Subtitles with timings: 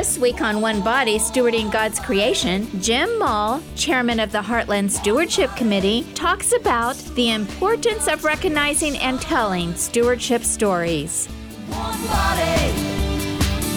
[0.00, 5.54] This week on One Body, Stewarding God's Creation, Jim Mall, chairman of the Heartland Stewardship
[5.56, 11.26] Committee, talks about the importance of recognizing and telling stewardship stories.
[11.66, 12.72] One body,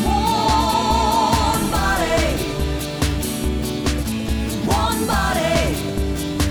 [0.06, 2.38] one body,
[4.66, 5.76] one body,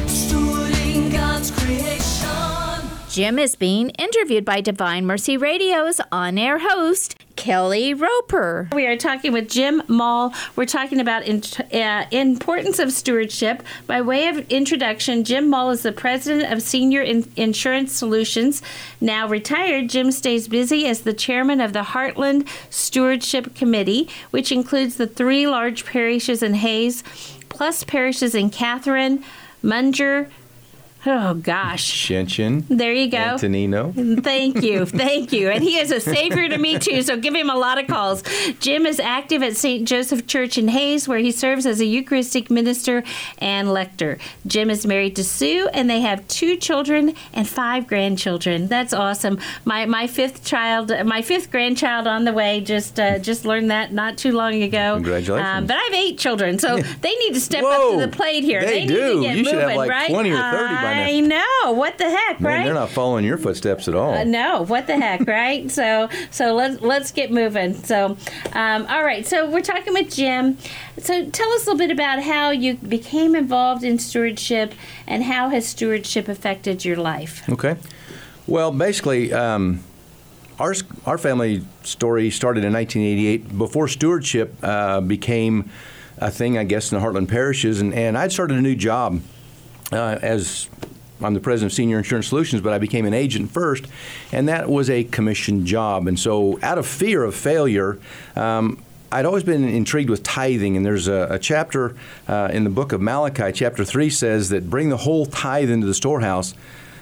[0.05, 2.91] stewarding God's creation.
[3.09, 8.69] Jim is being interviewed by Divine Mercy Radio's on air host, Kelly Roper.
[8.73, 10.33] We are talking with Jim Mall.
[10.57, 11.43] We're talking about in,
[11.73, 13.63] uh, importance of stewardship.
[13.87, 18.63] By way of introduction, Jim Mall is the president of Senior in- Insurance Solutions.
[19.01, 24.97] Now retired, Jim stays busy as the chairman of the Heartland Stewardship Committee, which includes
[24.97, 27.03] the three large parishes in Hays,
[27.49, 29.25] plus parishes in Catherine,
[29.65, 30.29] Munjor.
[31.05, 31.91] Oh gosh.
[32.09, 32.65] Schoenchen.
[32.69, 33.19] There you go.
[33.19, 33.93] Antonino.
[33.93, 34.87] Thank you.
[34.87, 35.51] Thank you.
[35.51, 38.23] And he is a savior to me, too, so give him a lot of calls.
[38.61, 39.87] Jim is active at St.
[39.87, 43.03] Joseph Church in Hays, where he serves as a Eucharistic minister
[43.39, 44.19] and lector.
[44.47, 48.69] Jim is married to Sue, and they have two children and five grandchildren.
[48.69, 49.41] That's awesome.
[49.65, 52.61] My my fifth child, my fifth grandchild on the way.
[52.61, 54.95] Just uh, just learned that not too long ago.
[54.95, 55.49] Congratulations.
[55.49, 58.45] Um, but I have eight children, so they need to step up to the plate
[58.45, 58.65] here.
[58.65, 59.15] they need do.
[59.17, 60.09] to get You should have like right?
[60.09, 61.73] 20 or 30 by I know.
[61.73, 62.65] What the heck, Man, right?
[62.65, 64.15] they're not following your footsteps at all.
[64.15, 65.71] Uh, no, what the heck, right?
[65.71, 67.75] so, so let's let's get moving.
[67.75, 68.17] So,
[68.53, 69.27] um, all right.
[69.27, 70.59] So we're talking with Jim.
[70.99, 74.75] So tell us a little bit about how you became involved in stewardship
[75.07, 77.49] and how has stewardship affected your life.
[77.49, 77.77] Okay.
[78.47, 79.83] Well, basically, um,
[80.59, 80.75] our
[81.07, 83.57] our family story started in 1988.
[83.57, 85.71] Before stewardship uh, became
[86.19, 89.21] a thing, I guess, in the Heartland parishes, and, and I'd started a new job
[89.93, 90.69] uh, as
[91.23, 93.87] I'm the president of Senior Insurance Solutions, but I became an agent first,
[94.33, 96.09] and that was a commission job.
[96.09, 97.99] And so, out of fear of failure,
[98.35, 101.95] um, I'd always been intrigued with tithing, and there's a, a chapter
[102.27, 105.87] uh, in the book of Malachi, chapter 3 says that bring the whole tithe into
[105.87, 106.55] the storehouse,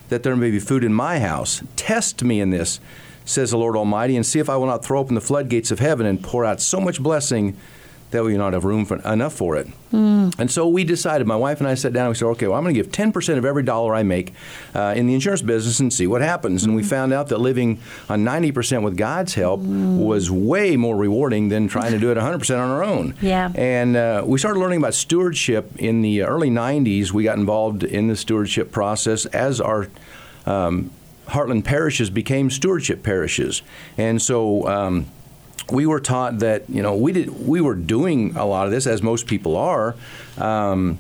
[0.09, 1.63] that there may be food in my house.
[1.77, 2.81] Test me in this,
[3.25, 5.79] says the Lord Almighty, and see if I will not throw open the floodgates of
[5.79, 7.57] heaven and pour out so much blessing
[8.11, 9.69] that we not have room for, enough for it.
[9.93, 12.57] And so we decided, my wife and I sat down and we said, okay, well,
[12.57, 14.33] I'm going to give 10% of every dollar I make
[14.75, 16.65] uh, in the insurance business and see what happens.
[16.65, 21.49] And we found out that living on 90% with God's help was way more rewarding
[21.49, 23.15] than trying to do it 100% on our own.
[23.31, 23.53] Yeah.
[23.55, 27.13] And uh, we started learning about stewardship in the early 90s.
[27.13, 29.89] We got involved in the stewardship process as our
[30.47, 30.91] um,
[31.29, 33.63] Heartland parishes became stewardship parishes.
[33.97, 35.07] And so, um,
[35.71, 38.87] we were taught that you know we did we were doing a lot of this
[38.87, 39.95] as most people are.
[40.39, 40.99] Um,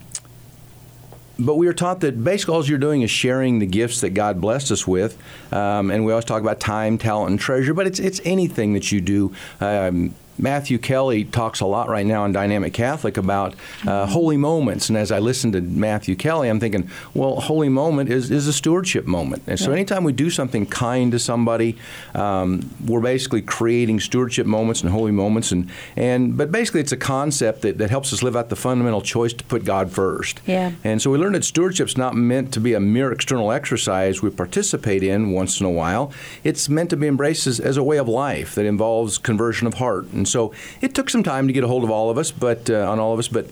[1.38, 4.42] but we were taught that basically all you're doing is sharing the gifts that God
[4.42, 5.16] blessed us with,
[5.52, 7.72] um, and we always talk about time, talent, and treasure.
[7.72, 9.32] But it's it's anything that you do.
[9.60, 13.54] Um, Matthew Kelly talks a lot right now in Dynamic Catholic about
[13.86, 18.10] uh, holy moments, and as I listen to Matthew Kelly, I'm thinking, well, holy moment
[18.10, 21.76] is, is a stewardship moment, and so anytime we do something kind to somebody,
[22.14, 26.96] um, we're basically creating stewardship moments and holy moments, and, and but basically it's a
[26.96, 30.40] concept that, that helps us live out the fundamental choice to put God first.
[30.46, 30.72] Yeah.
[30.84, 34.30] And so we learned that stewardship's not meant to be a mere external exercise we
[34.30, 36.12] participate in once in a while.
[36.44, 39.74] It's meant to be embraced as, as a way of life that involves conversion of
[39.74, 40.06] heart.
[40.12, 42.70] And so it took some time to get a hold of all of us, but
[42.70, 43.46] uh, on all of us, but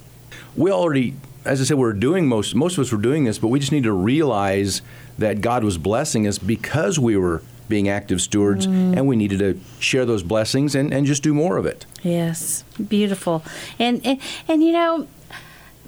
[0.56, 3.39] we already, as I said, we we're doing most most of us were doing this,
[3.39, 4.83] but we just need to realize
[5.19, 9.61] that God was blessing us because we were being active stewards, and we needed to
[9.78, 11.84] share those blessings and, and just do more of it.
[12.03, 13.44] Yes, beautiful.
[13.78, 14.19] And and,
[14.49, 15.06] and you know,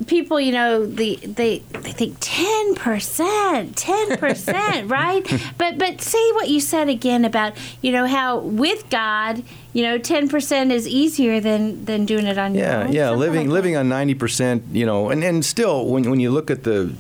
[0.06, 5.24] people, you know, the they they think ten percent, ten percent, right?
[5.58, 7.52] But but say what you said again about
[7.82, 12.38] you know how with God, you know, ten percent is easier than than doing it
[12.38, 12.92] on your Yeah, own.
[12.92, 16.30] yeah, living like living on ninety percent, you know, and, and still when when you
[16.30, 16.92] look at the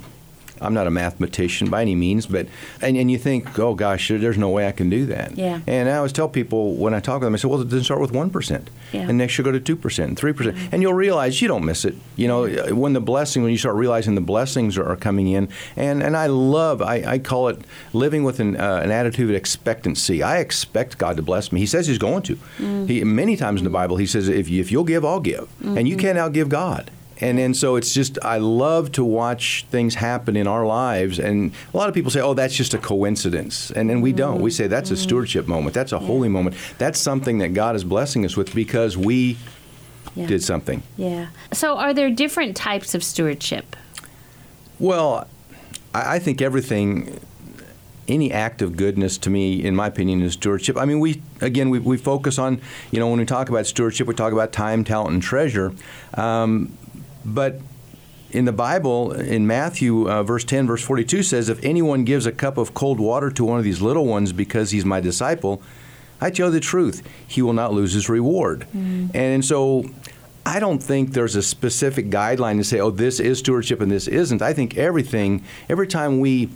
[0.60, 2.46] I'm not a mathematician by any means, but
[2.80, 5.36] and, and you think, oh gosh, there's no way I can do that.
[5.36, 5.60] Yeah.
[5.66, 8.00] And I always tell people when I talk with them, I say, well, then start
[8.00, 9.08] with one percent, Yeah.
[9.08, 11.84] and next you'll go to two percent, three percent, and you'll realize you don't miss
[11.84, 11.94] it.
[12.16, 15.48] You know, when the blessing, when you start realizing the blessings are, are coming in,
[15.76, 17.58] and and I love, I, I call it
[17.92, 20.22] living with an, uh, an attitude of expectancy.
[20.22, 21.60] I expect God to bless me.
[21.60, 22.36] He says He's going to.
[22.36, 22.86] Mm-hmm.
[22.86, 25.48] He many times in the Bible He says, if you, if you'll give, I'll give,
[25.62, 26.90] and you can't outgive God.
[27.22, 31.52] And then so it's just I love to watch things happen in our lives, and
[31.72, 34.40] a lot of people say, "Oh, that's just a coincidence," and and we don't.
[34.40, 35.74] We say that's a stewardship moment.
[35.74, 36.56] That's a holy moment.
[36.78, 39.36] That's something that God is blessing us with because we
[40.16, 40.26] Yeah.
[40.26, 40.82] did something.
[40.96, 41.26] Yeah.
[41.52, 43.76] So are there different types of stewardship?
[44.78, 45.26] Well,
[45.94, 47.20] I, I think everything
[48.08, 50.76] any act of goodness to me, in my opinion, is stewardship.
[50.76, 54.06] I mean, we again we, we focus on you know when we talk about stewardship,
[54.08, 55.72] we talk about time, talent, and treasure,
[56.14, 56.72] um,
[57.24, 57.60] but
[58.30, 62.32] in the Bible, in Matthew, uh, verse 10, verse 42 says, If anyone gives a
[62.32, 65.60] cup of cold water to one of these little ones because he's my disciple,
[66.20, 68.66] I tell you the truth, he will not lose his reward.
[69.14, 69.84] And so
[70.46, 74.06] I don't think there's a specific guideline to say, oh, this is stewardship and this
[74.06, 74.42] isn't.
[74.42, 76.50] I think everything, every time we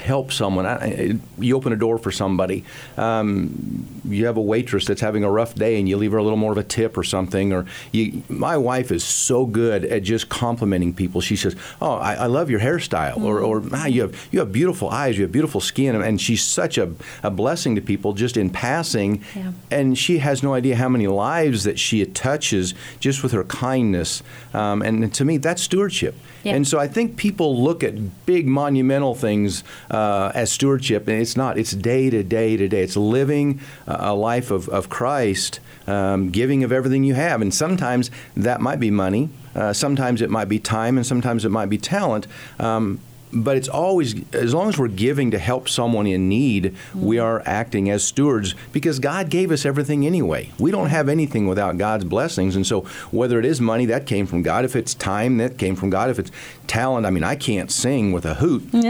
[0.00, 0.66] help someone.
[0.66, 2.64] I, you open a door for somebody.
[2.96, 6.22] Um, you have a waitress that's having a rough day, and you leave her a
[6.22, 7.52] little more of a tip or something.
[7.52, 11.20] Or you, my wife is so good at just complimenting people.
[11.20, 14.52] She says, "Oh, I, I love your hairstyle," or, or ah, "You have you have
[14.52, 16.92] beautiful eyes, you have beautiful skin," and she's such a,
[17.22, 19.22] a blessing to people just in passing.
[19.34, 19.52] Yeah.
[19.70, 24.22] And she has no idea how many lives that she touches just with her kindness.
[24.54, 26.14] Um, and to me, that's stewardship.
[26.42, 26.54] Yeah.
[26.54, 31.36] And so I think people look at big monumental things uh, as stewardship, and it's
[31.36, 31.58] not.
[31.58, 32.82] It's day to day to day.
[32.82, 37.42] It's living uh, a life of, of Christ, um, giving of everything you have.
[37.42, 41.50] And sometimes that might be money, uh, sometimes it might be time, and sometimes it
[41.50, 42.26] might be talent.
[42.58, 43.00] Um,
[43.32, 47.42] but it's always, as long as we're giving to help someone in need, we are
[47.46, 50.50] acting as stewards because God gave us everything anyway.
[50.58, 52.56] We don't have anything without God's blessings.
[52.56, 54.64] And so, whether it is money, that came from God.
[54.64, 56.10] If it's time, that came from God.
[56.10, 56.30] If it's
[56.66, 58.62] talent, I mean, I can't sing with a hoot.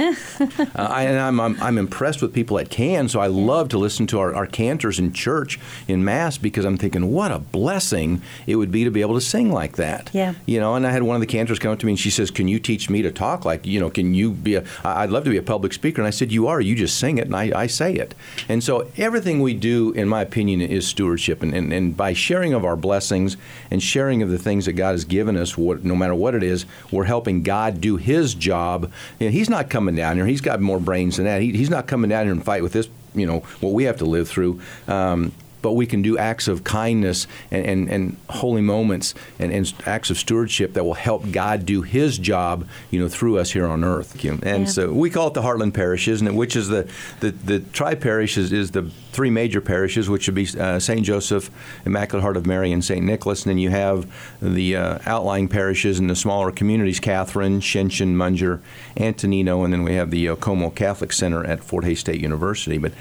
[0.74, 3.78] Uh, I, and I'm, I'm, I'm impressed with people that can, so I love to
[3.78, 8.22] listen to our, our cantors in church, in Mass, because I'm thinking, what a blessing
[8.46, 10.10] it would be to be able to sing like that.
[10.12, 10.34] Yeah.
[10.46, 12.10] You know, and I had one of the cantors come up to me and she
[12.10, 13.44] says, Can you teach me to talk?
[13.44, 16.00] Like, you know, can you be a, I'd love to be a public speaker.
[16.00, 16.60] And I said, You are.
[16.60, 18.14] You just sing it and I, I say it.
[18.48, 21.42] And so everything we do, in my opinion, is stewardship.
[21.42, 23.36] And, and, and by sharing of our blessings
[23.70, 26.42] and sharing of the things that God has given us, what, no matter what it
[26.42, 28.90] is, we're helping God do His job.
[29.20, 30.26] And He's not coming down here.
[30.26, 31.42] He's got more brains than that.
[31.42, 33.98] He, he's not coming down here and fight with this, you know, what we have
[33.98, 34.60] to live through.
[34.88, 35.32] Um,
[35.62, 40.10] but we can do acts of kindness and, and, and holy moments and, and acts
[40.10, 43.84] of stewardship that will help God do His job, you know, through us here on
[43.84, 44.22] earth.
[44.24, 44.64] And Yeah.
[44.66, 46.88] so we call it the Heartland Parishes, and which is the
[47.20, 51.04] the, the tri parish is, is the three major parishes, which would be uh, St.
[51.04, 51.50] Joseph,
[51.84, 53.04] Immaculate Heart of Mary, and St.
[53.04, 53.44] Nicholas.
[53.44, 54.06] And then you have
[54.40, 58.60] the uh, outlying parishes and the smaller communities: Catherine, Schoenchen, Munjor,
[58.96, 62.78] Antonino, and then we have the uh, Comeau Catholic Center at Fort Hays State University.
[62.78, 62.92] But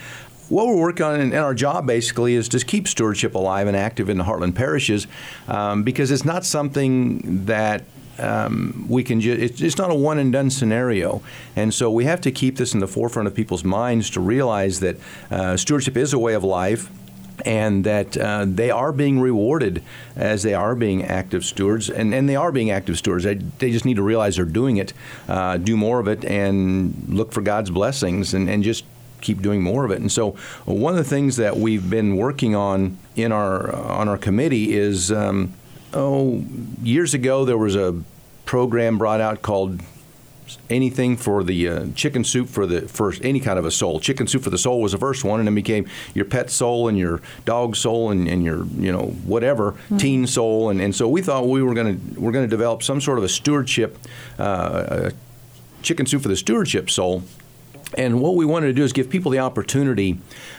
[0.51, 4.09] what we're working on and our job basically is to keep stewardship alive and active
[4.09, 5.07] in the Heartland parishes
[5.47, 7.83] um, because it's not something that
[8.19, 11.23] um, we can just, it's, it's not a one and done scenario.
[11.55, 14.81] And so we have to keep this in the forefront of people's minds to realize
[14.81, 14.97] that
[15.31, 16.91] uh, stewardship is a way of life
[17.45, 19.81] and that uh, they are being rewarded
[20.17, 23.23] as they are being active stewards, and, and they are being active stewards.
[23.23, 24.93] They, they just need to realize they're doing it,
[25.27, 28.83] uh, do more of it, and look for God's blessings, and, and just
[29.21, 29.99] keep doing more of it.
[29.99, 30.31] And so,
[30.65, 35.11] one of the things that we've been working on in our on our committee is,
[35.11, 35.53] um,
[35.93, 36.43] oh,
[36.81, 38.01] years ago there was a
[38.45, 39.81] program brought out called
[40.69, 43.99] anything for the uh, chicken soup for the first any kind of a soul.
[43.99, 46.87] Chicken soup for the soul was the first one, and then became your pet soul
[46.87, 51.07] and your dog soul and, and your you know whatever teen soul, and, and so
[51.07, 53.97] we thought we were going to we're going to develop some sort of a stewardship,
[54.39, 55.09] uh, uh,
[55.81, 57.23] chicken soup for the stewardship soul.
[57.97, 60.17] And what we wanted to do is give people the opportunity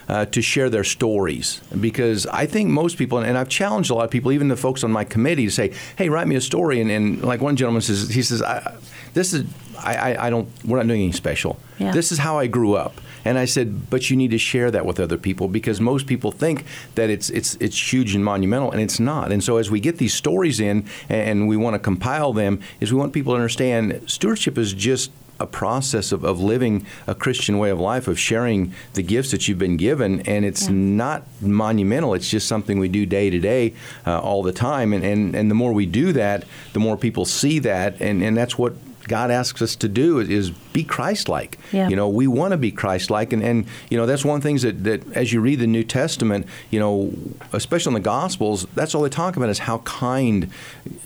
[0.08, 1.60] uh, to share their stories.
[1.78, 4.84] Because I think most people, and I've challenged a lot of people, even the folks
[4.84, 6.80] on my committee, to say, hey, write me a story.
[6.80, 8.76] And, and like one gentleman says, he says, I,
[9.14, 9.46] this is,
[9.78, 11.58] I, I, I don't, we're not doing anything special.
[11.78, 11.92] Yeah.
[11.92, 13.00] This is how I grew up.
[13.24, 16.32] And I said, but you need to share that with other people because most people
[16.32, 16.64] think
[16.96, 19.30] that it's it's it's huge and monumental, and it's not.
[19.30, 22.92] And so as we get these stories in and we want to compile them, is
[22.92, 27.58] we want people to understand stewardship is just a process of, of living a Christian
[27.58, 32.14] way of life, of sharing the gifts that you've been given, and it's not monumental.
[32.14, 33.74] It's just something we do day to day,
[34.06, 34.92] uh, all the time.
[34.92, 38.36] And, and and the more we do that, the more people see that, and, and
[38.36, 38.74] that's what
[39.08, 41.58] God asks us to do is, is be Christ-like.
[41.72, 41.88] Yeah.
[41.88, 44.48] You know, we want to be Christ-like, and, and you know that's one of the
[44.48, 47.12] things that, that as you read the New Testament, you know,
[47.52, 50.48] especially in the Gospels, that's all they talk about is how kind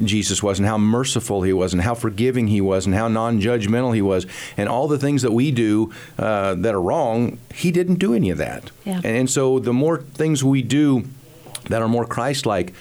[0.05, 3.95] Jesus was, and how merciful He was, and how forgiving He was, and how non-judgmental
[3.95, 4.27] He was,
[4.57, 7.39] and all the things that we do uh, that are wrong.
[7.55, 8.97] He didn't do any of that, Yeah.
[8.97, 11.05] and, and so the more things we do
[11.69, 12.73] that are more Christ-like.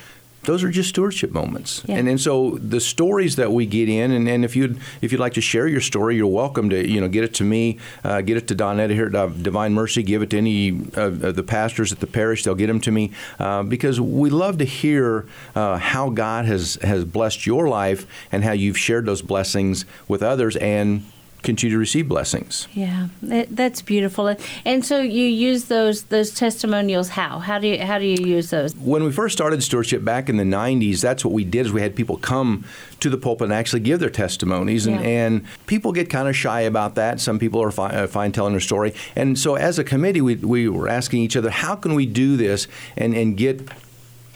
[0.46, 1.98] Those are just stewardship moments, Yeah.
[1.98, 5.22] and and so the stories that we get in, and, and if you'd if you'd
[5.22, 8.22] like to share your story, you're welcome to you know get it to me, uh,
[8.22, 11.44] get it to Donetta here at Divine Mercy, give it to any of of the
[11.44, 12.44] pastors at the parish.
[12.44, 15.26] They'll get them to me uh, because we love to hear
[15.56, 20.22] uh, how God has has blessed your life and how you've shared those blessings with
[20.24, 21.04] others and
[21.46, 22.68] continue to receive blessings.
[22.74, 24.36] Yeah, that, that's beautiful.
[24.66, 27.10] And so you use those those testimonials.
[27.10, 27.40] How?
[27.40, 28.76] How do you how do you use those?
[28.76, 31.82] When we first started stewardship back in the 90s, that's what we did is we
[31.82, 32.66] had people come
[33.00, 34.88] to the pulpit and actually give their testimonies.
[34.88, 35.08] And, Yeah.
[35.08, 37.22] and people get kind of shy about that.
[37.22, 38.94] Some people are fi- uh, fine telling their story.
[39.16, 42.36] And so as a committee, we, we were asking each other, how can we do
[42.38, 43.70] this and, and get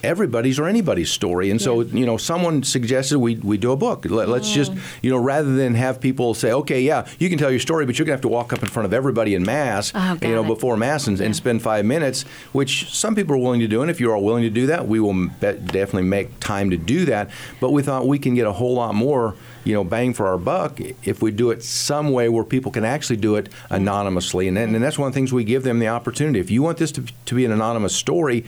[0.02, 1.50] everybody's or anybody's story.
[1.50, 4.04] And so, you know, someone suggested we, we do a book.
[4.04, 4.54] Let, us oh.
[4.54, 7.86] just, you know, rather than have people say, okay, yeah, you can tell your story,
[7.86, 10.18] but you're going to have to walk up in front of everybody in mass, Oh,
[10.22, 10.46] you know, it.
[10.46, 13.82] before mass and, and spend five minutes, which some people are willing to do.
[13.82, 17.04] And if you are willing to do that, we will definitely make time to do
[17.06, 17.30] that.
[17.60, 20.38] But we thought we can get a whole lot more, you know, bang for our
[20.38, 24.48] buck if we do it some way where people can actually do it anonymously.
[24.48, 26.40] And, then- and that's one of the things we give them the opportunity.
[26.40, 28.44] If you want this to, to be an anonymous story,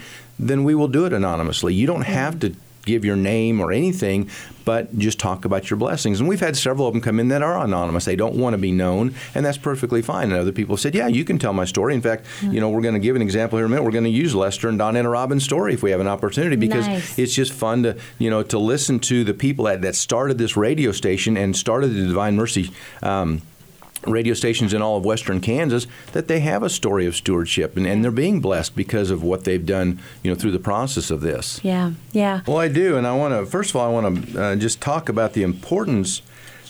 [0.48, 1.74] then we will do it anonymously.
[1.74, 4.28] You don't have to give your name or anything,
[4.64, 6.18] but just talk about your blessings.
[6.18, 8.04] And we've had several of them come in that are anonymous.
[8.06, 10.32] They don't want to be known, and that's perfectly fine.
[10.32, 12.80] And other people said, "Yeah, you can tell my story." In fact, you know, we're
[12.80, 13.84] going to give an example here in a minute.
[13.84, 16.88] We're going to use Lester and Donetta Robben's story if we have an opportunity because
[16.88, 17.18] Nice.
[17.18, 20.56] it's just fun to you know to listen to the people that, that started this
[20.56, 22.72] radio station and started the Divine Mercy.
[23.02, 23.42] Um,
[24.06, 27.86] radio stations in all of western Kansas that they have a story of stewardship and,
[27.86, 31.20] and they're being blessed because of what they've done you know through the process of
[31.20, 31.60] this.
[31.62, 32.40] Yeah, yeah.
[32.46, 33.46] Well, I do, and I want to.
[33.46, 36.22] First of all, I want to uh, just talk about the importance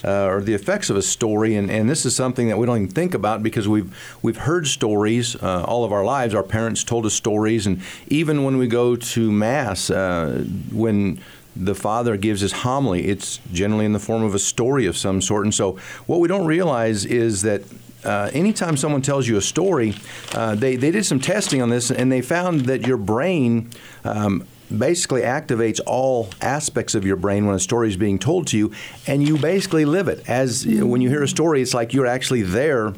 [0.04, 2.76] uh, or the effects of a story, and, and this is something that we don't
[2.76, 6.34] even think about because we've we've heard stories uh, all of our lives.
[6.34, 11.20] Our parents told us stories, and even when we go to mass, uh, when
[11.54, 15.20] the father gives his homily, it's generally in the form of a story of some
[15.20, 15.44] sort.
[15.44, 15.72] And so,
[16.06, 17.62] what we don't realize is that
[18.04, 19.94] uh, anytime someone tells you a story,
[20.34, 23.70] uh, they, they did some testing on this and they found that your brain
[24.04, 24.44] um,
[24.76, 28.72] basically activates all aspects of your brain when a story is being told to you,
[29.06, 30.28] and you basically live it.
[30.28, 32.94] As when you hear a story, it's like you're actually there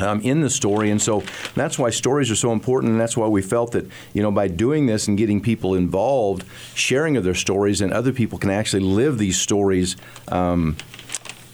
[0.00, 1.22] um, in the story, and so
[1.54, 4.48] that's why stories are so important, and that's why we felt that you know by
[4.48, 8.82] doing this and getting people involved, sharing of their stories, and other people can actually
[8.82, 9.96] live these stories.
[10.28, 10.76] Um,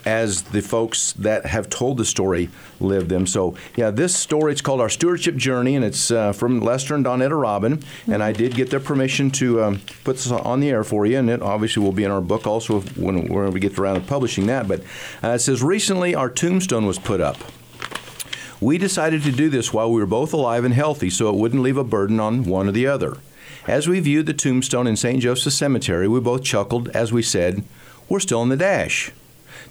[0.04, 2.48] as the folks that have told the story
[2.80, 3.26] live them.
[3.26, 7.04] So, yeah, this story, it's called Our Stewardship Journey, and it's uh, from Lester and
[7.04, 7.82] Donetta Robben.
[8.10, 11.18] And I did get their permission to um, put this on the air for you,
[11.18, 13.96] and it obviously will be in our book also if, when, when we get around
[13.96, 14.66] to publishing that.
[14.68, 14.80] But
[15.22, 17.36] uh, it says, Recently, our tombstone was put up.
[18.60, 21.62] We decided to do this while we were both alive and healthy so it wouldn't
[21.62, 23.16] leave a burden on one or the other.
[23.66, 25.22] As we viewed the tombstone in St.
[25.22, 27.64] Joseph's Cemetery, we both chuckled as we said,
[28.08, 29.12] We're still in the dash.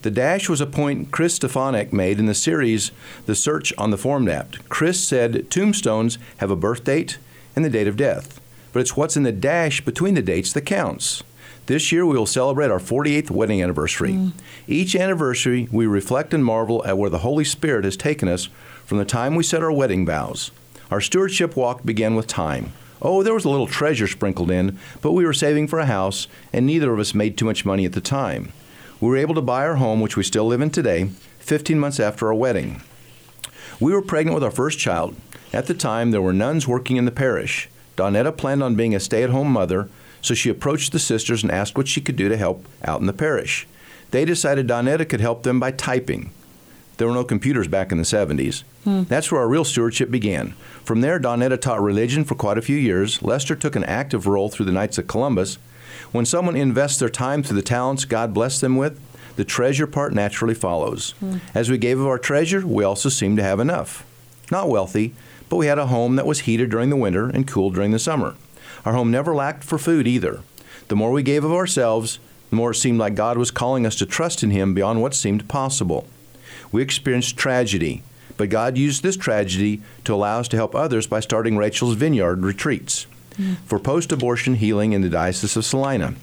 [0.01, 2.91] The dash was a point Chris Stefanik made in the series
[3.27, 4.67] The Search on the Formed Apt.
[4.69, 7.19] Chris said tombstones have a birth date
[7.55, 8.41] and the date of death,
[8.73, 11.21] but it's what's in the dash between the dates that counts.
[11.65, 14.13] This year we will celebrate our 48th wedding anniversary.
[14.13, 14.31] Mm.
[14.67, 18.49] Each anniversary we reflect and marvel at where the Holy Spirit has taken us
[18.89, 20.49] from the time we set our wedding vows.
[20.89, 22.73] Our stewardship walk began with time.
[23.03, 26.27] Oh, there was a little treasure sprinkled in, but we were saving for a house,
[26.51, 28.51] and neither of us made too much money at the time.
[28.99, 31.99] We were able to buy our home, which we still live in today, 15 months
[31.99, 32.81] after our wedding.
[33.79, 35.15] We were pregnant with our first child.
[35.53, 37.69] At the time, there were nuns working in the parish.
[37.95, 39.87] Donetta planned on being a stay at home mother,
[40.19, 43.05] so she approached the sisters and asked what she could do to help out in
[43.05, 43.67] the parish.
[44.09, 46.31] They decided Donetta could help them by typing.
[46.99, 48.63] There were no computers back in the 70s.
[48.83, 49.03] Hmm.
[49.03, 50.51] That's where our real stewardship began.
[50.83, 53.23] From there, Donetta taught religion for quite a few years.
[53.23, 55.59] Lester took an active role through the Knights of Columbus.
[56.11, 58.99] When someone invests their time through the talents God blessed them with,
[59.37, 61.11] the treasure part naturally follows.
[61.21, 61.37] Hmm.
[61.55, 64.05] As we gave of our treasure, we also seemed to have enough.
[64.51, 65.13] Not wealthy,
[65.47, 67.99] but we had a home that was heated during the winter and cooled during the
[67.99, 68.35] summer.
[68.83, 70.41] Our home never lacked for food either.
[70.89, 73.95] The more we gave of ourselves, the more it seemed like God was calling us
[73.95, 76.05] to trust in Him beyond what seemed possible.
[76.71, 78.03] We experienced tragedy,
[78.37, 82.43] but God used this tragedy to allow us to help others by starting Rachel's Vineyard
[82.43, 83.07] retreats
[83.65, 86.13] for post abortion healing in the Diocese of Salina.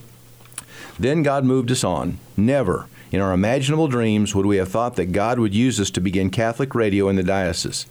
[0.98, 2.18] Then God moved us on.
[2.36, 6.00] Never, in our imaginable dreams, would we have thought that God would use us to
[6.00, 7.86] begin Catholic radio in the diocese.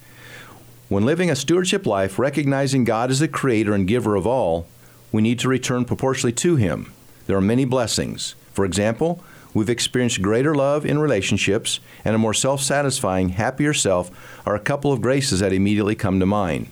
[0.90, 4.68] When living a stewardship life, recognizing God as the creator and giver of all,
[5.12, 6.92] we need to return proportionally to Him.
[7.26, 8.36] There are many blessings.
[8.54, 9.24] For example,
[9.56, 14.12] we've experienced greater love in relationships and a more self satisfying, happier self
[14.46, 16.68] are a couple of graces that immediately come to mind.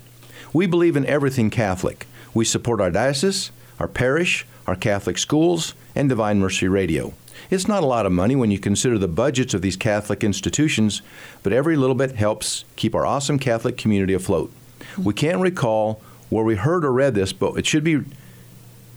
[0.53, 2.05] We believe in everything Catholic.
[2.35, 7.13] We support our diocese, our parish, our Catholic schools, and Divine Mercy Radio.
[7.49, 11.01] It's not a lot of money when you consider the budgets of these Catholic institutions,
[11.41, 14.51] but every little bit helps keep our awesome Catholic community afloat.
[14.97, 18.03] We can't recall where we heard or read this, but it should be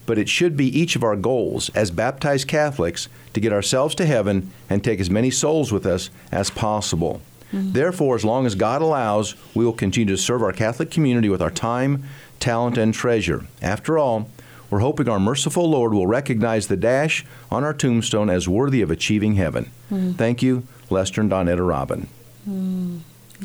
[0.07, 4.05] but it should be each of our goals as baptized Catholics to get ourselves to
[4.07, 7.21] heaven and take as many souls with us as possible.
[7.53, 7.73] Mm-hmm.
[7.73, 11.41] Therefore, as long as God allows, we will continue to serve our Catholic community with
[11.41, 12.03] our time,
[12.39, 13.45] talent, and treasure.
[13.61, 14.29] After all,
[14.69, 18.89] we're hoping our merciful Lord will recognize the dash on our tombstone as worthy of
[18.89, 19.71] achieving heaven.
[19.91, 20.13] Mm-hmm.
[20.13, 22.07] Thank you, Lester and Donetta Robben.
[22.49, 22.97] Mm-hmm.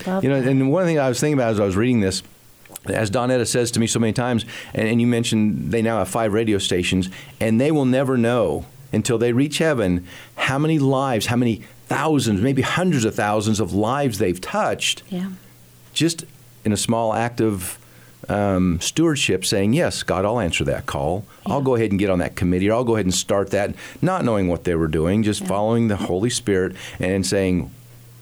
[0.06, 2.22] Love You know, and one thing I was thinking about as I was reading this,
[2.86, 6.08] as Donetta says to me so many times, and, and you mentioned they now have
[6.08, 7.08] five radio stations,
[7.40, 12.40] and they will never know until they reach heaven how many lives, how many thousands,
[12.40, 15.30] maybe hundreds of thousands of lives they've touched yeah.
[15.92, 16.24] just
[16.64, 17.78] in a small act of
[18.28, 21.24] um, stewardship, saying, Yes, God, I'll answer that call.
[21.44, 23.74] I'll go ahead and get on that committee, or I'll go ahead and start that,
[24.00, 27.70] not knowing what they were doing, just following the Holy Spirit and saying,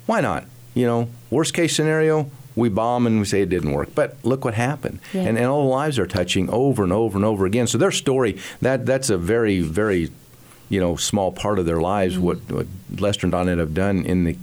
[0.06, 0.46] Why not?
[0.74, 3.94] You know, worst case scenario, we bomb and we say it didn't work.
[3.94, 5.00] But look what happened.
[5.12, 5.22] Yeah.
[5.22, 7.66] And, and all the lives are touching over and over and over again.
[7.66, 10.10] So their story, that that's a very, very,
[10.68, 12.66] you know, small part of their lives, what, what
[12.98, 14.36] Lester and Donette have done in the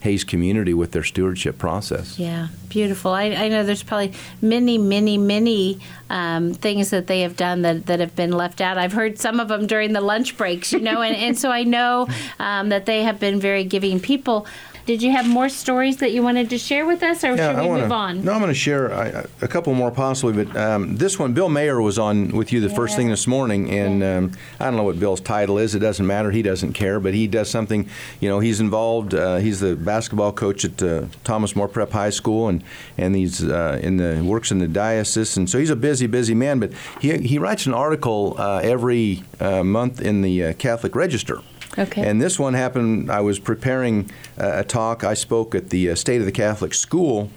[0.00, 2.18] Hays community with their stewardship process.
[2.18, 3.12] Yeah, beautiful.
[3.12, 5.78] I, I know there's probably many, many, many
[6.10, 8.76] um, things that they have done that, that have been left out.
[8.76, 11.62] I've heard some of them during the lunch breaks, you know, and, and so I
[11.62, 12.06] know
[12.38, 14.46] um, that they have been very giving people.
[14.86, 17.66] Did you have more stories that you wanted to share with us, or should we
[17.66, 18.22] wanna, move on?
[18.22, 21.48] No, I'm going to share a, a couple more possibly, but um, this one, Bill
[21.48, 24.82] Mayer was on with you the first thing this morning, and um, I don't know
[24.82, 25.74] what Bill's title is.
[25.74, 26.30] It doesn't matter.
[26.30, 27.88] He doesn't care, but he does something.
[28.20, 29.14] You know, he's involved.
[29.14, 32.62] Uh, he's the basketball coach at uh, Thomas More Prep High School, and
[32.98, 36.34] and he's uh, in the works in the diocese, and so he's a busy, busy
[36.34, 36.60] man.
[36.60, 41.40] But he he writes an article uh, every uh, month in the uh, Catholic Register.
[41.78, 42.06] Okay.
[42.06, 43.10] And this one happened.
[43.10, 45.04] I was preparing uh, a talk.
[45.04, 47.30] I spoke at the uh, State of the Catholic School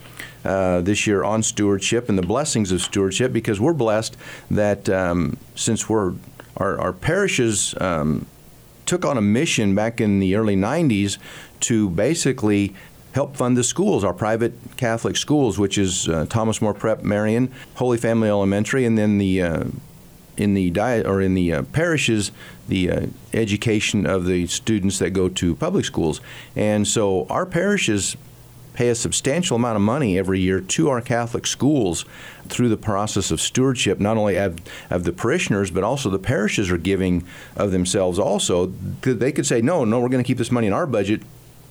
[0.46, 4.16] uh, this year on stewardship and the blessings of stewardship because we're blessed
[4.52, 6.14] that um, since we're
[6.58, 8.26] our, our parishes um,
[8.86, 11.18] took on a mission back in the early 90s
[11.60, 12.74] to basically
[13.12, 17.52] help fund the schools, our private Catholic schools, which is uh, Thomas More Prep Marian,
[17.76, 19.64] Holy Family Elementary, and then the uh,
[20.38, 22.32] in the diet or in the uh, parishes
[22.68, 26.22] the uh, education of the students that go to public schools
[26.56, 28.16] and so our parishes
[28.78, 32.06] pay a substantial amount of money every year to our Catholic schools
[32.48, 34.60] through the process of stewardship, not only of,
[34.92, 38.68] of the parishioners, but also the parishes are giving of themselves also.
[39.02, 41.24] They could say, no, no, we're going to keep this money in our budget.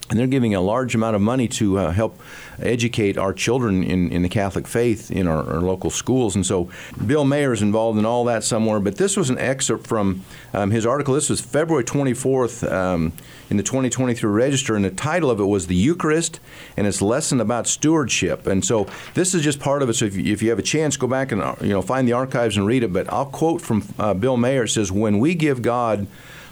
[0.08, 2.20] And they're giving a large amount of money to uh, help
[2.60, 6.36] educate our children in, in the Catholic faith in our, our local schools.
[6.36, 6.70] And so
[7.04, 8.78] Bill Mayer is involved in all that somewhere.
[8.78, 10.22] But this was an excerpt from
[10.54, 11.14] um, his article.
[11.14, 13.12] This was February 24th um,
[13.50, 16.40] in the 2023 Register, and the title of it was The Eucharist
[16.76, 18.46] and its Lesson About Stewardship.
[18.46, 19.94] And so this is just part of it.
[19.94, 22.06] So if you, if you have a chance, go back and uh, you know find
[22.06, 22.92] the archives and read it.
[22.92, 24.64] But I'll quote from uh, Bill Mayer.
[24.64, 26.06] It says, When we give God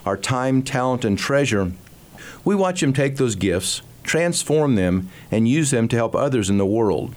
[0.05, 1.73] our time, talent, and treasure,
[2.45, 6.59] we watch him take those gifts, transform them, and use them to help others in
[6.59, 7.15] the world.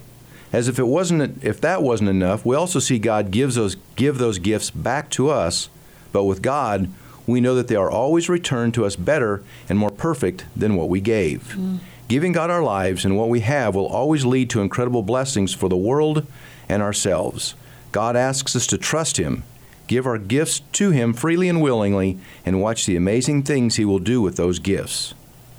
[0.54, 4.18] As if it wasn't if that wasn't enough, we also see God gives those give
[4.18, 5.70] those gifts back to us,
[6.14, 6.90] but with God,
[7.26, 10.88] we know that they are always returned to us better and more perfect than what
[10.88, 11.56] we gave.
[11.58, 11.80] Mm.
[12.08, 15.68] Giving God our lives and what we have will always lead to incredible blessings for
[15.68, 16.26] the world
[16.70, 17.54] and ourselves.
[17.92, 19.44] God asks us to trust him
[19.88, 24.00] give our gifts to him freely and willingly, and watch the amazing things he will
[24.00, 25.14] do with those gifts.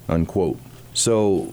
[0.08, 0.58] Unquote.
[0.94, 1.52] So,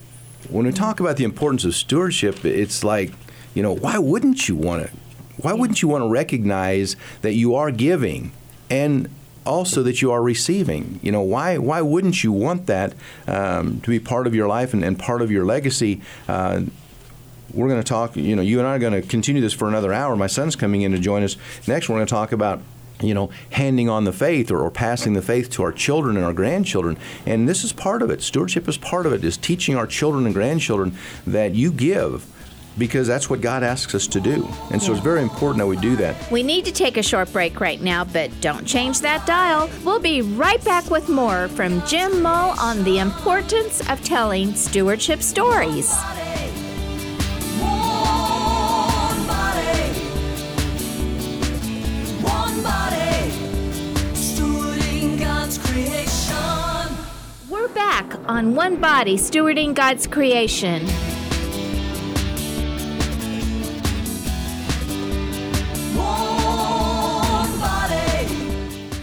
[0.49, 3.11] when we talk about the importance of stewardship, it's like,
[3.53, 4.91] you know, why wouldn't you want to?
[5.37, 8.31] Why wouldn't you want to recognize that you are giving
[8.69, 9.09] and
[9.45, 10.99] also that you are receiving?
[11.03, 12.93] You know, why why wouldn't you want that
[13.27, 16.01] um, to be part of your life and, and part of your legacy?
[16.27, 16.61] Uh,
[17.53, 19.67] we're going to talk, you know, you and I are going to continue this for
[19.67, 20.15] another hour.
[20.15, 21.37] My son's coming in to join us.
[21.67, 22.61] Next, we're going to talk about,
[23.01, 26.25] you know, handing on the faith or, or passing the faith to our children and
[26.25, 26.97] our grandchildren.
[27.25, 28.21] And this is part of it.
[28.21, 32.31] Stewardship is part of it, is teaching our children and grandchildren that you give
[32.77, 34.47] because that's what God asks us to do.
[34.71, 36.29] And so it's very important that we do that.
[36.31, 39.69] We need to take a short break right now, but don't change that dial.
[39.83, 45.21] We'll be right back with more from Jim Mull on the importance of telling stewardship
[45.21, 45.95] stories.
[58.27, 60.85] On One Body Stewarding God's Creation.
[66.25, 68.27] One body,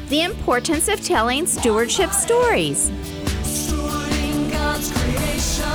[0.09, 2.91] The importance of telling stewardship stories
[3.43, 5.71] stewarding God's creation.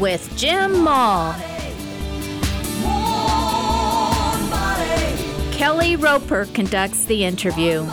[0.00, 1.34] with Jim Mull.
[5.52, 7.86] Kelly Roper conducts the interview.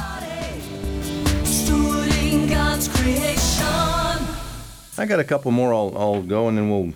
[5.00, 5.14] Stewarding God's creation.
[5.14, 5.74] I got a couple more.
[5.74, 6.94] I'll, I'll go and then we'll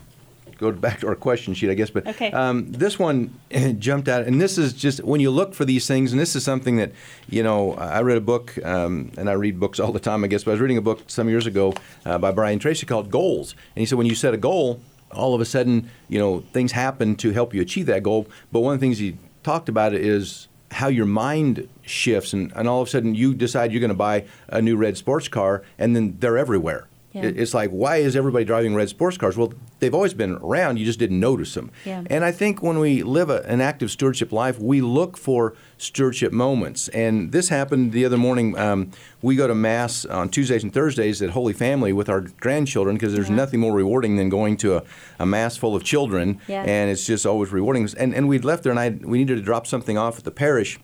[0.57, 1.89] go back to our question sheet, I guess.
[1.89, 2.31] But Okay.
[2.31, 3.33] um, this one
[3.79, 6.43] jumped out, and this is just when you look for these things, and this is
[6.43, 6.91] something that
[7.29, 7.73] you know.
[7.73, 10.43] I read a book, um, and I read books all the time, I guess.
[10.43, 11.73] But I was reading a book some years ago
[12.05, 14.79] uh, by Brian Tracy called Goals, and he said when you set a goal,
[15.11, 18.27] all of a sudden, you know, things happen to help you achieve that goal.
[18.51, 22.67] But one of the things he talked about is how your mind shifts, and, and
[22.67, 25.63] all of a sudden you decide you're going to buy a new red sports car,
[25.77, 26.87] and then they're everywhere.
[27.13, 27.23] Yeah.
[27.25, 29.37] It's like, why is everybody driving red sports cars?
[29.37, 30.77] Well, they've always been around.
[30.79, 31.71] You just didn't notice them.
[31.85, 32.03] Yeah.
[32.09, 36.31] And I think when we live a, an active stewardship life, we look for stewardship
[36.31, 36.87] moments.
[36.89, 38.57] And this happened the other morning.
[38.57, 42.95] Um, we go to Mass on Tuesdays and Thursdays at Holy Family with our grandchildren
[42.95, 43.35] because there's Yeah.
[43.35, 44.83] nothing more rewarding than going to a,
[45.19, 46.39] a Mass full of children.
[46.47, 46.63] Yeah.
[46.63, 47.87] And it's just always rewarding.
[47.97, 50.31] And, and we'd left there and I, we needed to drop something off at the
[50.31, 50.79] parish.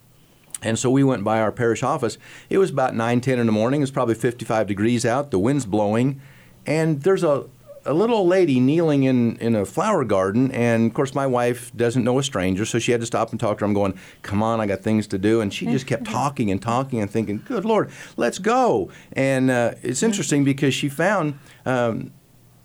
[0.61, 2.17] And so we went by our parish office.
[2.49, 3.81] It was about 9, 10 in the morning.
[3.81, 5.31] It was probably 55 degrees out.
[5.31, 6.21] The wind's blowing.
[6.65, 7.45] And there's a,
[7.85, 10.51] a little old lady kneeling in, in a flower garden.
[10.51, 13.39] And of course, my wife doesn't know a stranger, so she had to stop and
[13.39, 13.65] talk to her.
[13.65, 15.41] I'm going, come on, I got things to do.
[15.41, 18.91] And she just kept talking and talking and thinking, good Lord, let's go.
[19.13, 21.39] And uh, it's interesting because she found.
[21.65, 22.11] Um,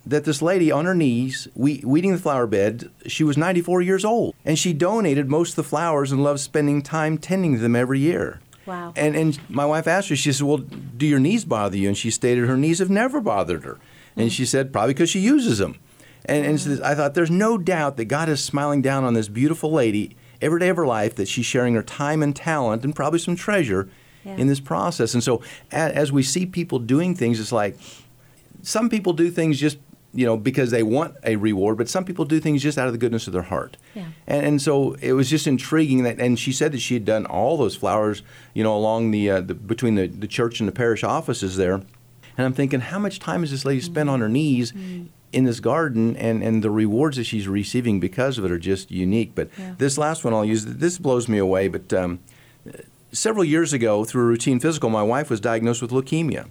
[0.06, 4.04] that this lady on her knees, we, weeding the flower bed, she was 94 years
[4.04, 4.34] old.
[4.44, 8.40] And she donated most of the flowers and loves spending time tending them every year.
[8.66, 8.92] Wow.
[8.96, 11.88] And, and my wife asked her, she said, Well, do your knees bother you?
[11.88, 13.78] And she stated her knees have never bothered her.
[14.16, 15.78] And she said, Probably because she uses them.
[16.26, 19.28] And, and so I thought, there's no doubt that God is smiling down on this
[19.28, 22.94] beautiful lady every day of her life, that she's sharing her time and talent and
[22.96, 23.88] probably some treasure
[24.24, 24.36] Yeah.
[24.36, 25.12] in this process.
[25.12, 27.76] And so a, as we see people doing things, it's like,
[28.62, 29.76] some people do things just
[30.14, 32.92] you know because they want a reward but some people do things just out of
[32.92, 33.76] the goodness of their heart.
[33.94, 34.06] Yeah.
[34.26, 37.26] and, and so it was just intriguing that and she said that she had done
[37.26, 38.22] all those flowers
[38.54, 41.74] you know along the, uh, the between the, the church and the parish offices there.
[42.36, 44.72] And i'm thinking how much time has this lady spent on her knees
[45.32, 46.16] in this garden?
[46.16, 49.32] And, and the rewards that she's receiving because of it are just unique.
[49.34, 49.74] But Yeah.
[49.78, 52.20] this last one i'll use this blows me away but um,
[53.14, 56.48] Several years ago, through a routine physical, my wife was diagnosed with leukemia.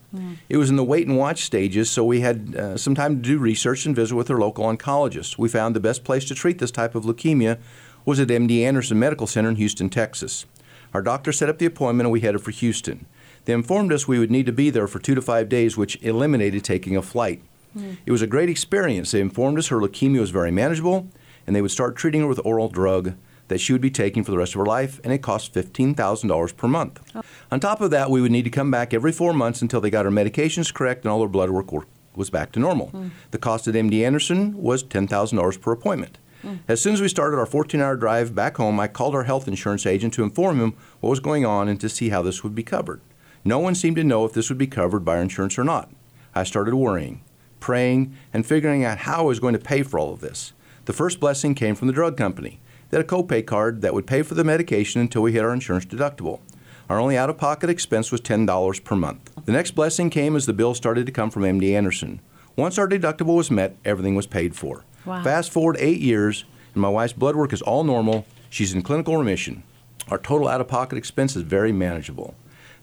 [0.47, 3.21] It was in the wait and watch stages, so we had uh, some time to
[3.21, 5.38] do research and visit with her local oncologist.
[5.38, 7.60] We found the best place to treat this type of leukemia
[8.06, 10.45] was at MD Anderson Medical Center in Houston, Texas.
[10.93, 13.08] Our doctor set up the appointment and we headed for Houston.
[13.43, 16.02] They informed us we would need to be there for two to five days, which
[16.02, 17.41] eliminated taking a flight.
[18.06, 19.12] It was a great experience.
[19.12, 21.10] They informed us her leukemia was very manageable
[21.45, 23.15] and they would start treating her with oral drug
[23.54, 26.58] that she would be taking for the rest of her life, and it cost $15,000
[26.58, 27.00] per month.
[27.13, 27.22] Oh.
[27.52, 29.92] On top of that, we would need to come back every four months until they
[29.92, 31.86] got her medications correct and all her blood work wor-
[32.16, 32.88] was back to normal.
[32.88, 33.10] Hmm.
[33.30, 36.18] The cost at MD Anderson was $10,000 per appointment.
[36.42, 36.56] Hmm.
[36.68, 39.48] As soon as we started our 14 hour drive back home, I called our health
[39.48, 42.56] insurance agent to inform him what was going on and to see how this would
[42.56, 43.02] be covered.
[43.46, 45.92] No one seemed to know if this would be covered by our insurance or not.
[46.34, 47.22] I started worrying,
[47.60, 50.54] praying, and figuring out how I was going to pay for all of this.
[50.86, 52.60] The first blessing came from the drug company.
[52.93, 55.84] Had a copay card that would pay for the medication until we hit our insurance
[55.84, 56.41] deductible.
[56.91, 59.32] Our only out of pocket expense was $10 per month.
[59.45, 62.21] The next blessing came as the bill started to come from MD Anderson.
[62.56, 64.86] Once our deductible was met, everything was paid for.
[65.06, 65.23] Wow.
[65.23, 68.27] Fast forward eight years, and my wife's blood work is all normal.
[68.51, 69.63] She's in clinical remission.
[70.10, 72.36] Our total out of pocket expense is very manageable.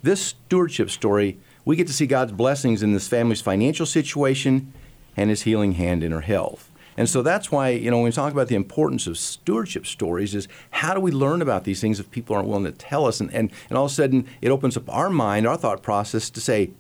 [0.03, 4.73] This stewardship story, we get to see God's blessings in this family's financial situation
[5.17, 6.69] and his healing hand in her health.
[6.97, 10.35] And so that's why, you know, when we talk about the importance of stewardship stories
[10.35, 13.21] is how do we learn about these things if people aren't willing to tell us?
[13.21, 16.31] And, and, and all of a sudden it opens up our mind, our thought process
[16.31, 16.71] to say,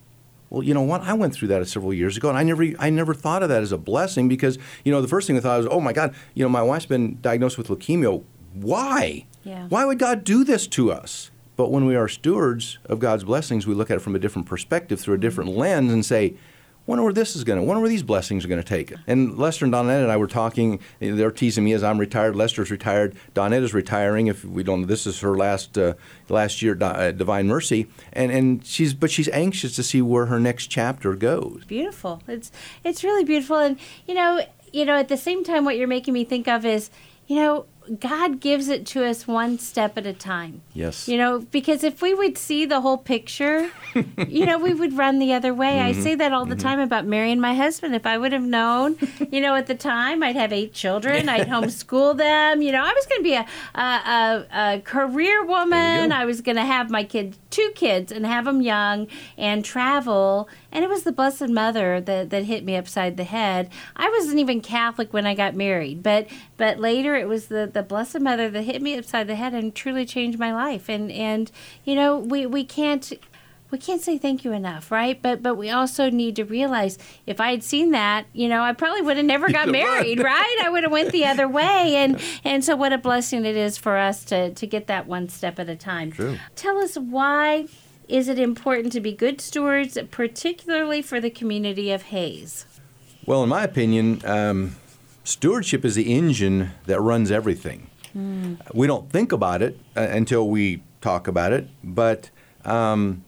[0.51, 1.03] well, you know what?
[1.03, 3.63] I went through that several years ago, and I never, I never thought of that
[3.63, 6.13] as a blessing because, you know, the first thing I thought was, oh my God,
[6.35, 8.23] you know, my wife's been diagnosed with leukemia.
[8.55, 9.27] Why?
[9.45, 9.69] Yeah.
[9.69, 11.31] Why would God do this to us?
[11.57, 14.49] But when we are stewards of God's blessings, we look at it from a different
[14.49, 16.35] perspective, through a different lens, and say,
[16.91, 18.99] wonder where this is going to, wonder where these blessings are going to take it.
[19.07, 20.81] And Lester and Donette and I were talking.
[20.99, 22.35] They're teasing me as I'm retired.
[22.35, 23.17] Lester's retired.
[23.33, 24.27] Donette is retiring.
[24.27, 25.95] If we don't, this is her last uh,
[26.29, 30.41] last year, at Divine Mercy, and and she's but she's anxious to see where her
[30.41, 31.65] next chapter goes.
[31.67, 32.23] beautiful.
[32.27, 32.51] It's
[32.85, 36.13] it's really beautiful, and you know, you know, at the same time, what you're making
[36.13, 36.91] me think of is,
[37.29, 37.67] you know,
[37.99, 40.63] God gives it to us one step at a time.
[40.75, 41.09] Yes.
[41.09, 43.71] You know, because if we would see the whole picture,
[44.29, 45.81] you know, we would run the other way.
[45.81, 47.97] I say that all the time about marrying my husband.
[47.97, 48.97] If I would have known,
[49.33, 52.63] you know, at the time, I'd have eight children, I'd homeschool them.
[52.63, 56.13] You know, I was going to be a, a, a, a career woman.
[56.13, 60.49] I was going to have my kids, two kids, and have them young and travel.
[60.73, 63.71] And it was the Blessed Mother that, that hit me upside the head.
[63.97, 67.83] I wasn't even Catholic when I got married, but but later it was the, the
[67.83, 70.89] Blessed Mother that hit me upside the head and truly changed my life.
[70.89, 71.51] And and
[71.85, 73.13] you know, we we can't
[73.71, 75.21] we can't say thank you enough, right?
[75.21, 78.73] But but we also need to realize if I had seen that, you know, I
[78.73, 80.59] probably would have never got married, right?
[80.63, 83.79] I would have went the other way, and and so what a blessing it is
[83.79, 86.13] for us to to get that one step at a time.
[86.13, 86.39] True.
[86.57, 87.67] Tell us why
[88.11, 92.67] is it important to be good stewards, particularly for the community of Hays?
[93.25, 94.77] Well, in my opinion, um,
[95.23, 97.89] stewardship is the engine that runs everything.
[98.75, 102.31] We don't think about it uh, until we talk about it, but
[102.65, 103.25] um,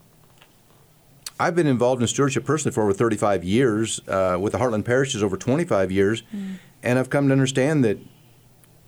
[1.38, 5.22] I've been involved in stewardship personally for over 35 years, uh, with the Heartland Parishes
[5.22, 6.24] over 25 years,
[6.82, 7.98] and I've come to understand that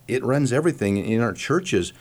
[0.08, 1.92] it runs everything in our churches.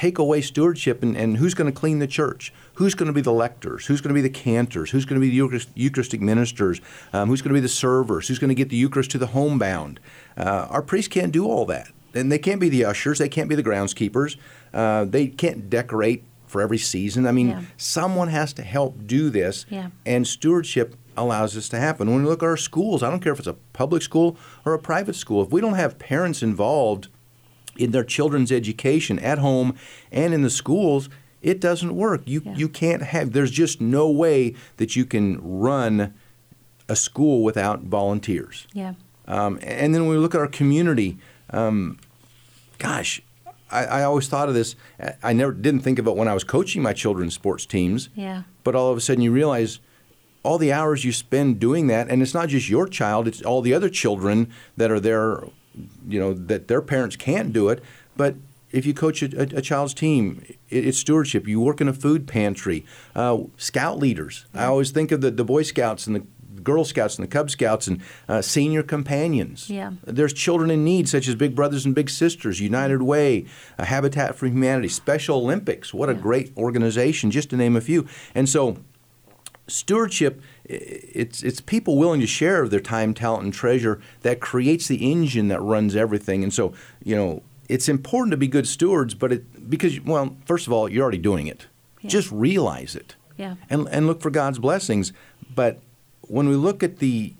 [0.00, 2.54] Take away stewardship, and, and who's going to clean the church?
[2.76, 3.84] Who's going to be the lectors?
[3.84, 4.92] Who's going to be the cantors?
[4.92, 6.80] Who's going to be the Eucharist, Eucharistic ministers?
[7.12, 8.26] Um, who's going to be the servers?
[8.26, 10.00] Who's going to get the Eucharist to the homebound?
[10.38, 11.90] Uh, our priests can't do all that.
[12.14, 14.38] And they can't be the ushers, they can't be the groundskeepers,
[14.72, 17.26] uh, they can't decorate for every season.
[17.26, 17.60] I mean, Yeah.
[17.76, 19.88] someone has to help do this, Yeah.
[20.06, 22.08] and stewardship allows this to happen.
[22.10, 24.72] When we look at our schools, I don't care if it's a public school or
[24.72, 27.08] a private school, if we don't have parents involved
[27.80, 29.74] in their children's education at home
[30.12, 31.08] and in the schools,
[31.42, 32.20] it doesn't work.
[32.26, 32.54] You Yeah.
[32.56, 33.32] you can't have.
[33.32, 36.12] There's just no way that you can run
[36.88, 38.66] a school without volunteers.
[38.74, 38.94] Yeah.
[39.26, 41.16] Um, and then when we look at our community,
[41.50, 41.98] um,
[42.78, 43.22] gosh,
[43.70, 44.74] I, I always thought of this.
[45.00, 48.08] I- I never didn't think of it when I was coaching my children's sports teams.
[48.14, 48.42] Yeah.
[48.64, 49.78] But all of a sudden, you realize
[50.42, 53.62] all the hours you spend doing that, and it's not just your child; it's all
[53.62, 55.44] the other children that are there.
[56.08, 57.82] You know that their parents can't do it,
[58.16, 58.34] but
[58.72, 61.46] if you coach a, a, a child's team, it, it's stewardship.
[61.46, 62.84] You work in a food pantry.
[63.14, 64.46] Uh, scout leaders.
[64.54, 66.26] I always think of the, the Boy Scouts and the
[66.62, 69.70] Girl Scouts and the Cub Scouts and uh, senior companions.
[69.70, 69.92] Yeah.
[70.04, 73.46] There's children in need, such as Big Brothers and Big Sisters, United Way,
[73.78, 75.94] uh, Habitat for Humanity, Special Olympics.
[75.94, 78.06] What a great organization, just to name a few.
[78.34, 78.76] And so,
[79.70, 85.10] stewardship it's it's people willing to share their time talent and treasure that creates the
[85.10, 86.42] engine that runs everything.
[86.42, 90.66] And so you know it's important to be good stewards but it because well first
[90.66, 91.66] of all you're already doing it.
[92.00, 92.10] Yeah.
[92.10, 93.16] just realize it.
[93.36, 93.56] Yeah.
[93.68, 95.12] and and look for God's blessings.
[95.54, 95.80] But
[96.22, 97.34] when we look at the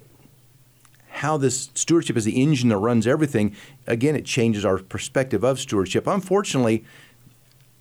[1.09, 3.55] how this stewardship is the engine that runs everything
[3.87, 6.07] again it changes our perspective of stewardship.
[6.07, 6.85] Unfortunately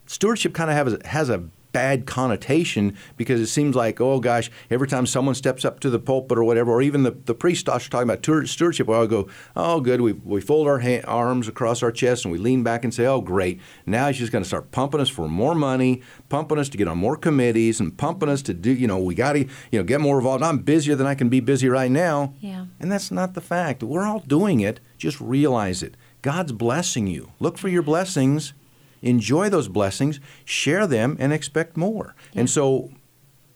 [0.05, 4.87] stewardship kind of has, has a bad connotation because it seems like, oh gosh, every
[4.87, 7.87] time someone steps up to the pulpit or whatever, or even the, the priest starts
[7.87, 11.83] talking about stewardship, well, I go, oh good, we, we fold our ha- arms across
[11.83, 14.47] our chest and we lean back and say, oh great, now he's just going to
[14.47, 18.29] start pumping us for more money, pumping us to get on more committees, and pumping
[18.29, 19.39] us to do, you know, we got to,
[19.71, 20.43] you know, get more involved.
[20.43, 22.33] I'm busier than I can be busy right now.
[22.39, 22.65] Yeah.
[22.79, 23.83] And that's not the fact.
[23.83, 24.79] We're all doing it.
[24.97, 25.95] Just realize it.
[26.21, 27.31] God's blessing you.
[27.39, 28.53] Look for your blessings,
[29.01, 32.15] enjoy those blessings, share them, and expect more.
[32.35, 32.91] And so,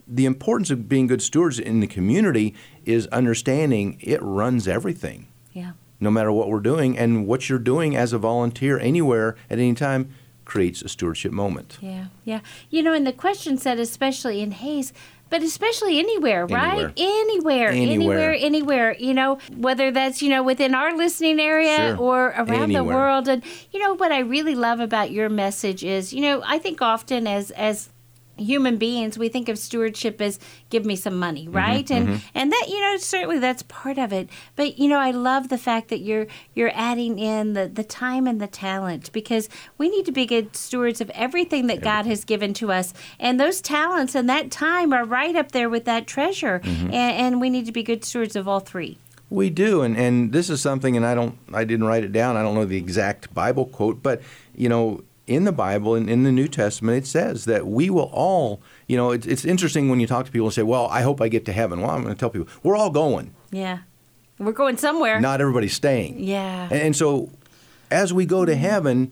[0.07, 2.53] the importance of being good stewards in the community
[2.85, 5.71] is understanding it runs everything, Yeah.
[5.99, 6.97] no matter what we're doing.
[6.97, 10.09] And what you're doing as a volunteer anywhere at any time
[10.45, 11.77] creates a stewardship moment.
[11.81, 12.41] Yeah, yeah.
[12.69, 14.91] You know, and the question said, especially in Hays,
[15.33, 16.93] but especially anywhere, right?
[16.95, 17.73] Anywhere, Anywhere.
[17.73, 18.95] anywhere, anywhere.
[18.99, 21.97] You know, whether that's you know within our listening area Sure.
[21.97, 23.27] or around the world.
[23.27, 23.41] And
[23.71, 27.25] you know what I really love about your message is, you know, I think often
[27.25, 27.89] as as
[28.37, 31.91] human beings we think of stewardship as give me some money mm-hmm, right?
[31.91, 32.27] And mm-hmm.
[32.33, 34.29] and that you know certainly that's part of it.
[34.55, 38.27] But you know i love the fact that you're you're adding in the the time
[38.27, 42.25] and the talent because we need to be good stewards of everything that god has
[42.25, 42.93] given to us.
[43.19, 46.59] And those talents and that time are right up there with that treasure.
[46.59, 46.93] Mm-hmm.
[46.93, 48.97] And, and we need to be good stewards of all three.
[49.29, 52.37] We do, and, and this is something, and I don't, I didn't write it down.
[52.37, 54.21] I don't know the exact Bible quote, but
[54.55, 58.09] you know, in the Bible, and in the New Testament, it says that we will
[58.13, 61.01] all, you know, it's, it's interesting when you talk to people and say, "Well, I
[61.01, 63.33] hope I get to heaven." Well, I'm going to tell people we're all going.
[63.51, 63.79] yeah
[64.39, 66.19] we're going somewhere Not everybody's staying.
[66.19, 67.29] yeah And, and so,
[67.91, 69.11] as we go to heaven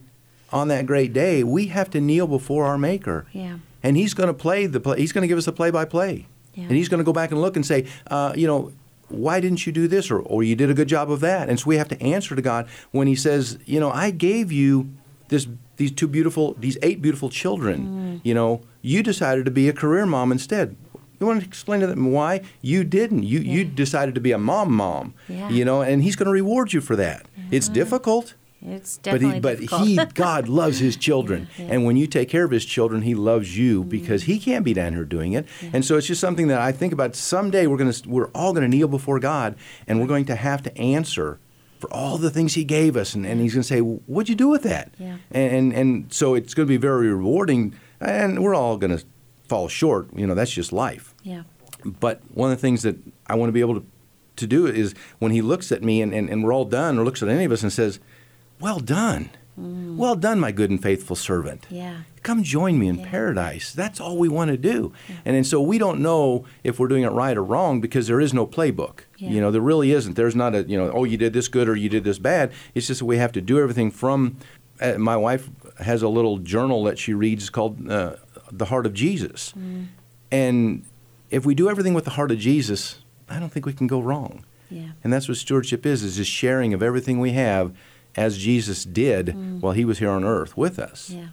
[0.51, 3.25] on that great day, we have to kneel before our Maker.
[3.31, 4.99] yeah and he's going to play the play.
[4.99, 6.63] He's going to give us the play-by-play, Yeah.
[6.65, 8.73] and he's going to go back and look and say, uh, you know,
[9.07, 11.49] why didn't you do this, or or you did a good job of that?
[11.49, 14.51] And so we have to answer to God when He says, you know, I gave
[14.51, 14.89] you
[15.29, 15.47] this
[15.81, 17.79] these two beautiful, these eight beautiful children.
[17.87, 18.21] Mm.
[18.23, 20.75] You know, you decided to be a career mom instead.
[21.19, 23.23] You want to explain to them why you didn't?
[23.23, 25.15] You you decided to be a mom mom.
[25.27, 25.49] Yeah.
[25.49, 27.25] You know, and He's going to reward you for that.
[27.49, 28.35] It's difficult.
[28.61, 32.45] it's But definitely he, but he, God loves his children, and when you take care
[32.45, 35.47] of his children, he loves you because he can't be down here doing it.
[35.73, 37.15] And so it's just something that I think about.
[37.15, 39.55] Someday we're gonna, we're all gonna kneel before God,
[39.87, 41.39] and we're going to have to answer
[41.81, 44.35] for all the things He gave us, and, and He's going to say, "What'd you
[44.35, 45.17] do with that?" Yeah.
[45.31, 49.03] And and so it's going to be very rewarding, and we're all going to
[49.47, 50.07] fall short.
[50.15, 51.13] You know, that's just life.
[51.23, 51.43] Yeah.
[51.83, 52.95] But one of the things that
[53.27, 53.85] I want to be able to,
[54.37, 57.03] to do is when he looks at me and, and, and we're all done, or
[57.03, 57.99] looks at any of us and says,
[58.59, 59.31] Well done.
[59.57, 61.63] Well done, my good and faithful servant.
[61.69, 61.77] Mm.
[61.77, 61.95] Yeah.
[62.23, 63.09] Come join me in Yeah.
[63.09, 63.73] paradise.
[63.73, 64.93] That's all we want to do.
[65.25, 68.19] And, and so we don't know if we're doing it right or wrong because there
[68.21, 69.01] is no playbook.
[69.17, 69.29] Yeah.
[69.31, 70.15] You know, there really isn't.
[70.15, 72.51] There's not a, you know, oh, you did this good or you did this bad.
[72.73, 74.37] It's just that we have to do everything from.
[74.79, 78.15] Uh, my wife has a little journal that she reads called uh,
[78.51, 79.53] The Heart of Jesus.
[79.57, 79.87] Mm.
[80.31, 80.85] And
[81.29, 83.99] if we do everything with the heart of Jesus, I don't think we can go
[83.99, 84.45] wrong.
[84.69, 84.91] Yeah.
[85.03, 87.73] And that's what stewardship is, is just sharing of everything we have
[88.15, 91.09] as Jesus did while he was here on earth with us.
[91.09, 91.27] Yeah.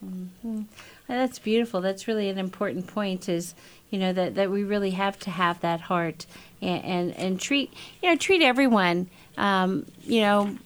[0.00, 0.62] hmm
[1.08, 1.80] That's beautiful.
[1.80, 3.28] That's really an important point.
[3.28, 3.54] Is
[3.90, 6.26] you know that, that we really have to have that heart
[6.62, 10.56] and and, and treat you know treat everyone um, you know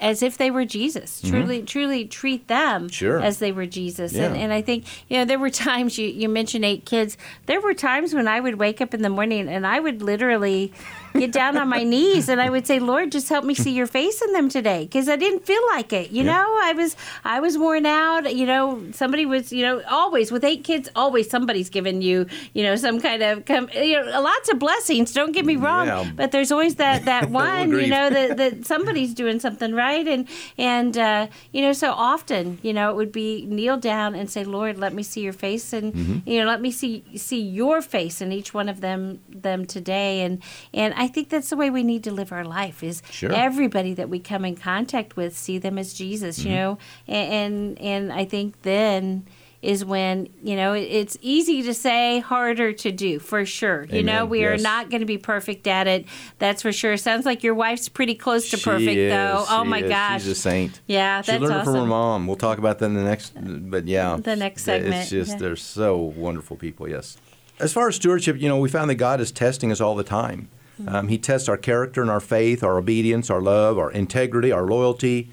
[0.00, 1.20] as if they were Jesus.
[1.20, 2.88] Truly, truly treat them Mm-hmm.
[2.92, 3.20] Sure.
[3.20, 4.14] as they were Jesus.
[4.14, 7.60] And, and I think, you know, there were times, you, you mentioned eight kids, there
[7.60, 10.72] were times when I would wake up in the morning and I would literally
[11.18, 13.86] get down on my knees and I would say, Lord, just help me see your
[13.86, 14.84] face in them today.
[14.84, 16.10] Because I didn't feel like it.
[16.10, 16.32] You Yeah.
[16.32, 18.34] know, I was, I was worn out.
[18.34, 22.62] You know, somebody was, you know, always with eight kids, always somebody's giving you, you
[22.62, 25.12] know, some kind of, com- you know, lots of blessings.
[25.12, 25.86] Don't get me wrong.
[25.86, 26.10] Yeah.
[26.14, 30.28] But there's always that, that one, you know, that, that somebody's doing something right and
[30.56, 34.44] and uh, you know so often you know it would be kneel down and say
[34.44, 36.28] lord let me see your face and Mm-hmm.
[36.28, 40.20] you know let me see see your face in each one of them them today
[40.22, 40.42] and
[40.74, 43.32] and i think that's the way we need to live our life is Sure.
[43.32, 46.48] everybody that we come in contact with see them as jesus Mm-hmm.
[46.48, 49.26] you know and, and and i think then
[49.60, 54.04] is when you know it- it's easy to say harder to do for sure you
[54.04, 54.28] know Amen.
[54.28, 56.06] we are not going to be perfect at it
[56.38, 59.64] that's for sure sounds like your wife's pretty close to She perfect is, though oh
[59.64, 59.88] my is.
[59.90, 60.80] gosh She's a saint.
[60.86, 62.26] yeah She that's learned it awesome from her mom.
[62.28, 64.16] We'll talk about that in the next, but yeah.
[64.22, 65.38] The next segment, It's just, yeah.
[65.38, 67.16] they're so wonderful people, yes.
[67.58, 70.04] As far as stewardship, you know, we found that God is testing us all the
[70.04, 70.48] time.
[70.80, 70.94] Mm-hmm.
[70.94, 74.66] Um, he tests our character and our faith, our obedience, our love, our integrity, our
[74.66, 75.30] loyalty.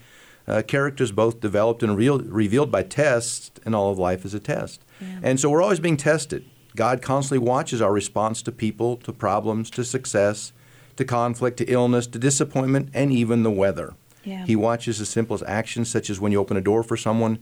[0.47, 4.33] Uh, character is both developed and real, revealed by tests, and all of life is
[4.33, 4.81] a test.
[5.21, 6.45] And so we're always being tested.
[6.75, 10.51] God constantly watches our response to people, to problems, to success,
[10.97, 13.95] to conflict, to illness, to disappointment, and even the weather.
[14.23, 14.45] Yeah.
[14.45, 17.39] He watches the simplest actions, such as when you open a door for someone,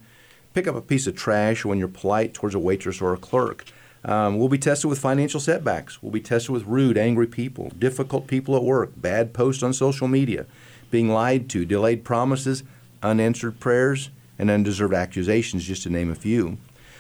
[0.54, 3.18] pick up a piece of trash, or when you're polite towards a waitress or a
[3.18, 3.66] clerk.
[4.06, 6.02] Um, we'll be tested with financial setbacks.
[6.04, 10.08] We'll be tested with rude, angry people, difficult people at work, bad posts on social
[10.08, 10.46] media,
[10.92, 12.63] being lied to, delayed promises,
[13.02, 16.58] unanswered prayers, and undeserved accusations, just to name a few.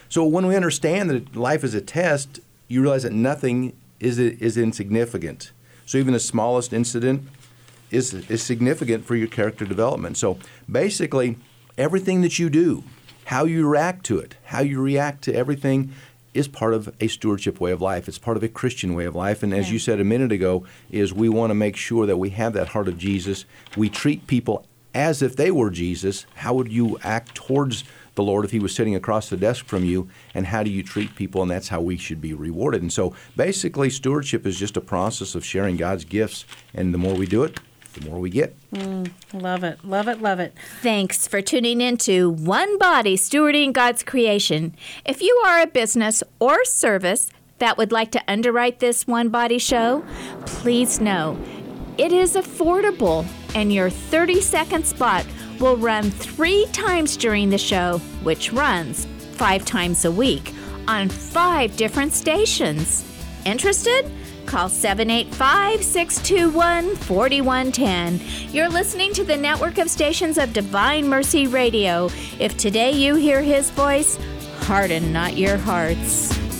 [0.07, 4.57] So when we understand that life is a test, you realize that nothing is, is
[4.57, 5.51] insignificant.
[5.85, 7.23] So even the smallest incident
[7.91, 10.17] is, is significant for your character development.
[10.17, 10.37] So
[10.71, 11.37] basically,
[11.77, 12.83] everything that you do,
[13.25, 15.93] how you react to it, how you react to everything,
[16.33, 18.07] is part of a stewardship way of life.
[18.07, 19.43] It's part of a Christian way of life.
[19.43, 22.31] And as you said a minute ago, is we want to make sure that we
[22.31, 23.45] have that heart of Jesus.
[23.77, 26.25] We treat people as if they were Jesus.
[26.35, 27.83] How would you act towards
[28.15, 30.09] the Lord if He was sitting across the desk from you?
[30.33, 31.41] And how do you treat people?
[31.41, 32.81] And that's how we should be rewarded.
[32.81, 36.45] And so basically, stewardship is just a process of sharing God's gifts.
[36.73, 37.59] And the more we do it,
[37.93, 38.55] the more we get.
[38.71, 43.73] Mm, love it love it love it Thanks for tuning in to One Body Stewarding
[43.73, 44.75] God's Creation.
[45.05, 47.29] If you are a business or service
[47.59, 50.03] that would like to underwrite this One Body show,
[50.45, 51.37] please know
[51.97, 53.25] it is affordable
[53.55, 55.25] and your 30 second spot
[55.59, 60.53] will run three times during the show, which runs five times a week
[60.87, 63.05] on five different stations.
[63.45, 64.11] Interested?
[64.45, 68.53] Call 785 621 4110.
[68.53, 72.09] You're listening to the network of stations of Divine Mercy Radio.
[72.39, 74.17] If today you hear his voice,
[74.59, 76.52] harden not your hearts.